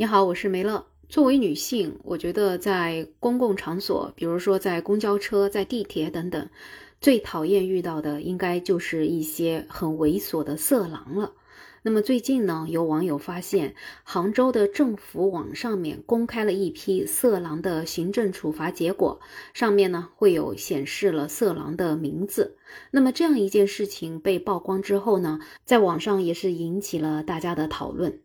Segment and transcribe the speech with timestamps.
[0.00, 0.86] 你好，我是梅乐。
[1.10, 6.48] 作为女性，我觉得在公共场所，比如说在公交车、在地铁等等，
[7.02, 11.34] 最讨厌遇到的应该就是一些很猥琐的色狼了。
[11.82, 19.20] 那么最近呢，有网友发现杭州的政府网上面公开了一批色狼的行政处罚结果，
[19.52, 22.56] 上面呢会有显示了色狼的名字。
[22.90, 28.20] 那么这样一件事情被曝光之后呢，在网上也是引起了大家的讨论。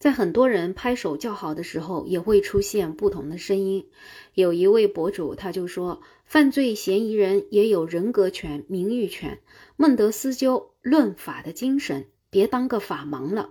[0.00, 3.86] 在很多人拍手叫好的时候，也会出现不同的声音。
[4.32, 9.40] 有一位博主他就说：“犯罪嫌疑人也有人格权、名誉权，
[9.76, 13.50] 孟德斯鸠论法的精神，别当个法盲了。”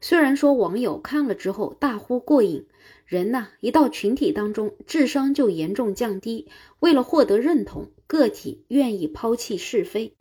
[0.00, 2.66] 虽然说网友看了之后大呼过瘾，
[3.04, 6.48] 人呐一到群体当中，智商就严重降低。
[6.78, 10.14] 为了获得认同，个体愿意抛弃是非。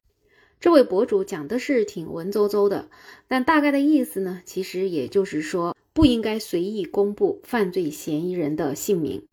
[0.59, 2.89] 这位博主讲的是挺文绉绉的，
[3.29, 9.25] 但大概的意思呢，其实也就是说不应该随意公布犯罪嫌疑人的姓名。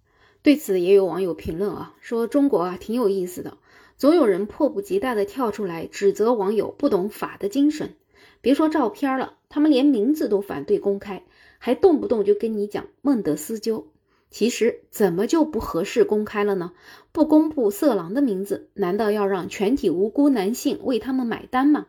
[0.42, 3.59] 对此，也有网友评论啊，说中国啊挺有意思的，
[3.96, 7.95] 总有人迫不及待的跳出来指责网友不懂法的精神。
[8.40, 11.24] 别说照片了，他们连名字都反对公开，
[11.58, 13.88] 还动不动就跟你讲孟德斯鸠。
[14.30, 16.73] 其实怎么就不合适公开了呢？
[17.13, 21.87] 不公布色狼的名字，难道要让全体无辜男性为他们买单吗？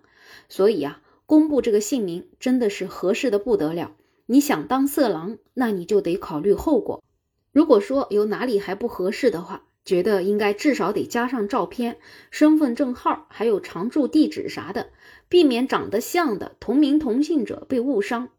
[0.47, 3.91] 所以啊，公布这个姓名真的是合适的不得了。
[4.27, 7.03] 你想当色狼，那你就得考虑后果。
[7.51, 11.97] 如果说有哪里还不合适的话，觉得应该至少得加上照片、
[12.29, 14.87] 身份证号，还有常住地址啥的，
[15.27, 18.29] 避免长得像的同名同姓者被误伤。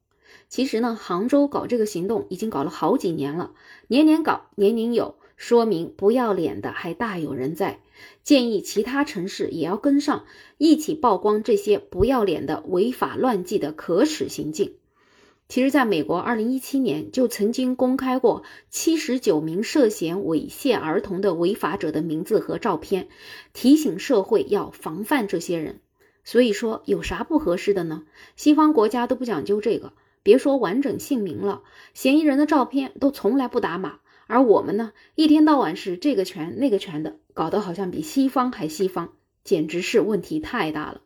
[0.48, 3.52] 其实呢，杭州搞这个行动已经搞了好几年了，
[3.86, 7.80] 年年搞，年年有，说明不要脸的还大有人在。
[8.22, 10.24] 建议其他城市也要跟上，
[10.56, 14.74] 一起曝光这些不要脸的违法乱纪的可耻行径。
[15.48, 23.08] 其实，在美国，二零一七年就曾经公开过七十九名涉嫌猥亵儿童的违法者的名字和照片，
[23.54, 25.80] 提醒社会要防范这些人。
[26.22, 28.02] 所以说，有啥不合适的呢？
[28.36, 29.94] 西方国家都不讲究这个。
[30.28, 31.62] 别说完整姓名了，
[31.94, 41.00] 嫌疑人的照片都从来不打码，而我们呢，一天到晚是这个权那个权的，搞得好像比西方还西方，简直是问题太大了。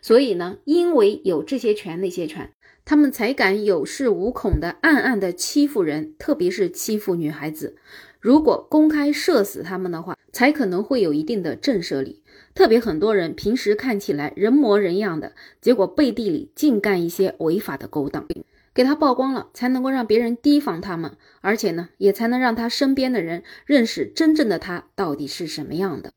[0.00, 2.52] 所以呢，因为有这些权那些权，
[2.84, 7.76] 他们才敢有恃无恐的暗暗的欺负人，特别是欺负女孩子。
[8.20, 12.22] 如果公开射死他们的话，才可能会有一定的震慑力。
[12.54, 18.28] 特别很多人平时看起来人模人样的，结果背地里净干一些违法的勾当。
[18.72, 26.12] 给他曝光了，才能够让别人提防他们，而且呢，也才能让他身边的人认识真正的他到底是什么样的。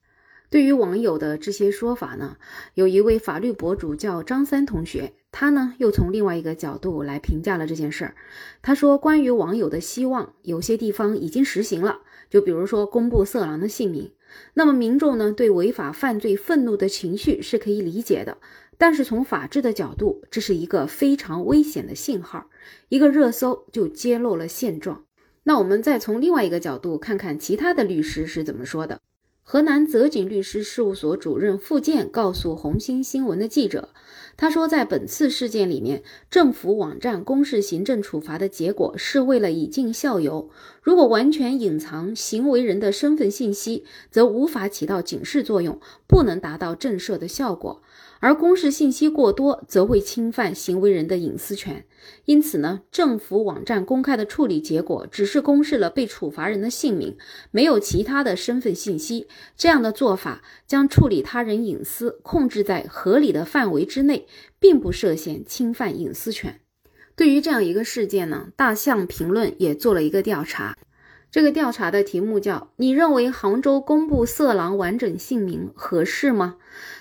[0.50, 2.38] 对于网友的这些说法呢，
[2.76, 8.16] 有一位法律博主叫张三同学，他呢又从另外一个角度来评价了这件事儿。
[8.62, 14.12] 他说，关于网友的希望，有些地方已经实行了，就比如说公布色狼的姓名。
[14.54, 18.38] 那么民众呢对违法犯罪愤怒的情绪是可以理解的。
[18.84, 22.50] 但是从法治的角度，这是一个非常危险的信号。
[22.90, 25.06] 一个热搜就揭露了现状。
[25.44, 29.00] 那我们再从另外一个角度看看其他的律师是怎么说的。
[29.42, 33.94] 河南泽锦律师事务所主任付建告诉红星新闻的记者，
[34.36, 40.50] 他说，在本次事件里面，政府网站公示行政处罚的结果是为了以儆效尤。
[40.82, 47.82] 如果完全隐藏行为人的身份信息，则无法起到警示作用，不能达到震慑的效果。
[48.20, 51.84] 而公示信息过多，则会侵犯行为人的隐私权。
[52.24, 57.18] 因此呢，政府网站公开的处理结果只是公示了被处罚人的姓名，
[57.52, 59.28] 没有其他的身份信息。
[59.58, 64.23] 这样的做法将处理他人隐私控制在合理的范围之内
[64.60, 66.60] 并不涉嫌侵犯隐私权。
[67.16, 70.78] 对于这样一个事件呢，大象评论也做了一个调查。
[71.30, 76.58] 这个调查的题目叫“你认为杭州公布色狼完整姓名合适吗？”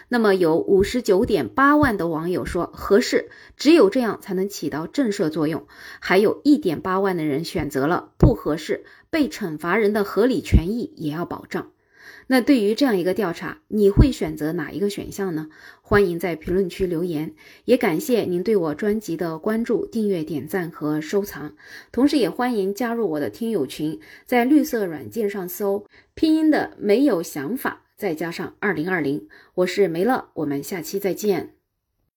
[0.09, 5.66] 那么有五十九点八万的网友说合适，只有这样才能起到震慑作用。
[6.00, 11.70] 还有一点八万的人选择了不合适，被惩罚人的合理权益也要保障。
[12.26, 15.49] 那对于这样一个调查，你会选择哪一个选项呢？
[15.81, 17.34] 欢迎在评论区留言。
[17.64, 21.54] 也感谢您对我专辑的关注、订阅、点赞和收藏。
[21.90, 29.28] 同时，也欢迎加入我的听友群，在绿色软件上搜拼音的没有想法，再加上二零二零。
[29.55, 31.62] 我是梅乐，我们下期再见。